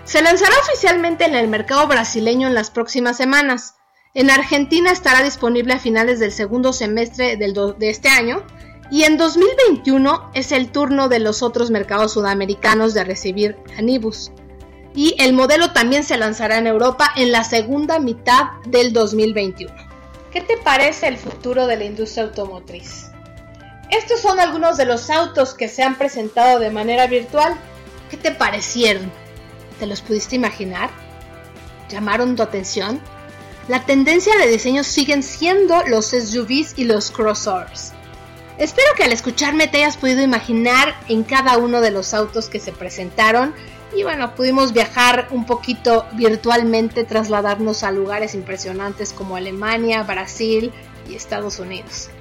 Se 0.04 0.22
lanzará 0.22 0.54
oficialmente 0.62 1.26
en 1.26 1.36
el 1.36 1.48
mercado 1.48 1.88
brasileño 1.88 2.48
en 2.48 2.54
las 2.54 2.70
próximas 2.70 3.18
semanas. 3.18 3.76
En 4.14 4.30
Argentina 4.30 4.92
estará 4.92 5.24
disponible 5.24 5.74
a 5.74 5.80
finales 5.80 6.20
del 6.20 6.32
segundo 6.32 6.74
semestre 6.74 7.38
de 7.38 7.90
este 7.90 8.10
año 8.10 8.44
y 8.92 9.06
en 9.06 9.18
2021 9.18 10.32
es 10.34 10.52
el 10.52 10.70
turno 10.70 11.08
de 11.08 11.20
los 11.20 11.42
otros 11.42 11.72
mercados 11.72 12.12
sudamericanos 12.12 12.94
de 12.94 13.06
recibir 13.06 13.56
Anibus. 13.78 14.32
Y 14.94 15.16
el 15.18 15.32
modelo 15.32 15.72
también 15.72 16.04
se 16.04 16.18
lanzará 16.18 16.58
en 16.58 16.68
Europa 16.68 17.10
en 17.16 17.32
la 17.32 17.46
segunda 17.46 18.00
mitad 18.00 18.52
del 18.66 18.92
2021. 18.92 19.74
¿Qué 20.34 20.42
te 20.42 20.58
parece 20.58 21.08
el 21.08 21.18
futuro 21.18 21.68
de 21.68 21.78
la 21.78 21.86
industria 21.86 22.26
automotriz? 22.26 23.12
Estos 23.90 24.20
son 24.20 24.42
algunos 24.42 24.76
de 24.76 24.86
los 24.86 25.10
autos 25.10 25.54
que 25.54 25.70
se 25.70 25.84
han 25.84 25.96
presentado 25.98 26.60
de 26.60 26.70
manera 26.70 27.08
virtual. 27.08 27.56
¿Qué 28.10 28.18
te 28.18 28.32
parecieron? 28.32 29.10
¿Te 29.80 29.86
los 29.86 30.02
pudiste 30.02 30.36
imaginar? 30.36 30.90
¿Llamaron 31.90 32.36
tu 32.36 32.44
atención? 32.44 33.00
La 33.70 33.86
tendencia 33.86 34.36
de 34.36 34.48
diseño 34.48 34.84
siguen 34.84 35.24
siendo 35.24 35.82
los 35.88 36.08
SUVs 36.08 36.74
y 36.76 36.84
los 36.84 37.10
crossovers. 37.10 37.94
Espero 38.62 38.94
que 38.96 39.04
al 39.04 39.12
escucharme 39.12 39.68
te 39.68 39.78
hayas 39.78 39.98
podido 39.98 40.22
imaginar 40.22 40.94
en 41.10 41.24
cada 41.24 41.58
uno 41.58 41.82
de 41.82 41.90
los 41.90 42.14
autos 42.14 42.48
que 42.48 42.60
se 42.60 42.72
presentaron 42.72 43.56
y 43.98 44.04
bueno, 44.04 44.36
pudimos 44.36 44.72
viajar 44.72 45.30
un 45.32 45.48
poquito 45.48 46.06
virtualmente, 46.14 47.04
trasladarnos 47.04 47.82
a 47.82 47.90
lugares 47.90 48.36
impresionantes 48.36 49.14
como 49.14 49.36
Alemania, 49.36 50.04
Brasil 50.04 50.72
y 51.10 51.16
Estados 51.16 51.58
Unidos. 51.58 52.12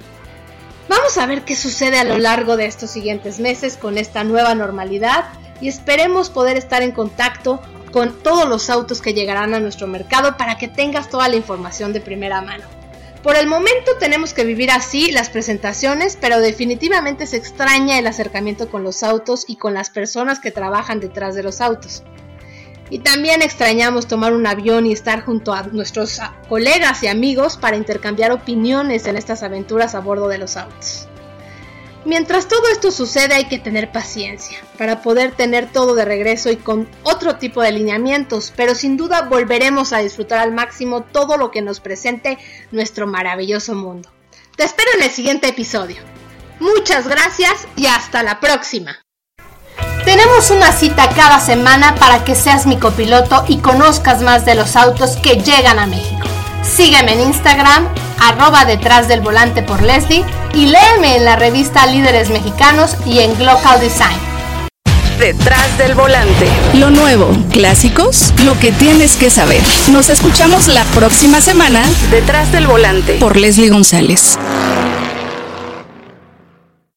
Vamos 0.89 1.15
a 1.19 1.27
ver 1.27 1.45
qué 1.45 1.55
sucede 1.55 1.99
a 1.99 2.05
lo 2.05 2.17
largo 2.17 2.57
de 2.57 2.65
estos 2.65 2.89
siguientes 2.89 3.39
meses 3.39 3.77
con 3.77 3.99
esta 3.99 4.23
nueva 4.23 4.55
normalidad 4.55 5.25
y 5.61 5.67
esperemos 5.67 6.31
poder 6.31 6.57
estar 6.57 6.81
en 6.81 6.91
contacto 6.91 7.61
con 7.91 8.17
todos 8.17 8.49
los 8.49 8.71
autos 8.71 8.99
que 8.99 9.13
llegarán 9.13 9.53
a 9.53 9.59
nuestro 9.59 9.85
mercado 9.85 10.37
para 10.37 10.57
que 10.57 10.67
tengas 10.67 11.07
toda 11.07 11.29
la 11.29 11.35
información 11.35 11.93
de 11.93 12.01
primera 12.01 12.41
mano. 12.41 12.80
Por 13.23 13.35
el 13.35 13.45
momento 13.45 13.97
tenemos 13.99 14.33
que 14.33 14.43
vivir 14.43 14.71
así 14.71 15.11
las 15.11 15.29
presentaciones, 15.29 16.17
pero 16.19 16.39
definitivamente 16.39 17.27
se 17.27 17.37
extraña 17.37 17.99
el 17.99 18.07
acercamiento 18.07 18.67
con 18.69 18.83
los 18.83 19.03
autos 19.03 19.45
y 19.47 19.57
con 19.57 19.75
las 19.75 19.91
personas 19.91 20.39
que 20.39 20.49
trabajan 20.49 20.99
detrás 20.99 21.35
de 21.35 21.43
los 21.43 21.61
autos. 21.61 22.03
Y 22.89 22.99
también 22.99 23.43
extrañamos 23.43 24.07
tomar 24.07 24.33
un 24.33 24.47
avión 24.47 24.87
y 24.87 24.91
estar 24.91 25.23
junto 25.23 25.53
a 25.53 25.63
nuestros 25.63 26.19
colegas 26.49 27.03
y 27.03 27.07
amigos 27.07 27.57
para 27.57 27.77
intercambiar 27.77 28.31
opiniones 28.31 29.05
en 29.05 29.15
estas 29.15 29.43
aventuras 29.43 29.93
a 29.93 29.99
bordo 29.99 30.27
de 30.27 30.39
los 30.39 30.57
autos. 30.57 31.07
Mientras 32.03 32.47
todo 32.47 32.67
esto 32.71 32.89
sucede 32.89 33.35
hay 33.35 33.45
que 33.45 33.59
tener 33.59 33.91
paciencia 33.91 34.57
para 34.77 35.03
poder 35.03 35.33
tener 35.33 35.71
todo 35.71 35.93
de 35.93 36.03
regreso 36.03 36.49
y 36.49 36.57
con 36.57 36.89
otro 37.03 37.35
tipo 37.35 37.61
de 37.61 37.67
alineamientos, 37.67 38.51
pero 38.55 38.73
sin 38.73 38.97
duda 38.97 39.21
volveremos 39.23 39.93
a 39.93 39.99
disfrutar 39.99 40.39
al 40.39 40.51
máximo 40.51 41.01
todo 41.01 41.37
lo 41.37 41.51
que 41.51 41.61
nos 41.61 41.79
presente 41.79 42.39
nuestro 42.71 43.05
maravilloso 43.05 43.75
mundo. 43.75 44.09
Te 44.55 44.63
espero 44.63 44.89
en 44.97 45.03
el 45.03 45.11
siguiente 45.11 45.47
episodio. 45.47 45.97
Muchas 46.59 47.07
gracias 47.07 47.67
y 47.75 47.85
hasta 47.85 48.23
la 48.23 48.39
próxima. 48.39 48.99
Tenemos 50.03 50.49
una 50.49 50.71
cita 50.71 51.07
cada 51.15 51.39
semana 51.39 51.93
para 51.95 52.23
que 52.23 52.33
seas 52.33 52.65
mi 52.65 52.77
copiloto 52.77 53.45
y 53.47 53.57
conozcas 53.59 54.23
más 54.23 54.45
de 54.45 54.55
los 54.55 54.75
autos 54.75 55.17
que 55.17 55.35
llegan 55.35 55.77
a 55.77 55.85
México. 55.85 56.27
Sígueme 56.63 57.13
en 57.13 57.21
Instagram, 57.21 57.87
arroba 58.21 58.65
detrás 58.65 59.07
del 59.07 59.21
volante 59.21 59.63
por 59.63 59.81
Leslie 59.81 60.23
y 60.53 60.67
léeme 60.67 61.17
en 61.17 61.25
la 61.25 61.35
revista 61.35 61.85
Líderes 61.87 62.29
Mexicanos 62.29 62.95
y 63.05 63.19
en 63.19 63.35
Global 63.35 63.79
Design. 63.79 64.19
Detrás 65.19 65.77
del 65.77 65.93
volante. 65.93 66.47
Lo 66.73 66.89
nuevo, 66.89 67.29
clásicos, 67.51 68.33
lo 68.43 68.57
que 68.59 68.71
tienes 68.71 69.15
que 69.15 69.29
saber. 69.29 69.61
Nos 69.91 70.09
escuchamos 70.09 70.67
la 70.67 70.83
próxima 70.85 71.41
semana. 71.41 71.83
Detrás 72.09 72.51
del 72.51 72.67
volante 72.67 73.15
por 73.19 73.37
Leslie 73.37 73.69
González. 73.69 74.37